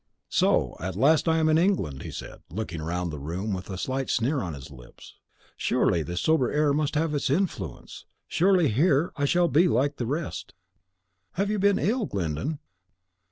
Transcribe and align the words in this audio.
"So 0.29 0.77
at 0.79 0.95
last 0.95 1.27
I 1.27 1.37
am 1.37 1.47
in 1.47 1.59
England," 1.59 2.01
he 2.01 2.09
said, 2.09 2.41
looking 2.49 2.81
round 2.81 3.11
the 3.11 3.19
room, 3.19 3.53
with 3.53 3.69
a 3.69 3.77
slight 3.77 4.09
sneer 4.09 4.41
on 4.41 4.55
his 4.55 4.71
lips; 4.71 5.13
"surely 5.55 6.01
this 6.01 6.21
sober 6.21 6.51
air 6.51 6.73
must 6.73 6.95
have 6.95 7.13
its 7.13 7.29
influence; 7.29 8.05
surely 8.27 8.69
here 8.69 9.11
I 9.15 9.25
shall 9.25 9.47
be 9.47 9.67
like 9.67 9.97
the 9.97 10.07
rest." 10.07 10.55
"Have 11.33 11.51
you 11.51 11.59
been 11.59 11.77
ill, 11.77 12.07
Glyndon?" 12.07 12.57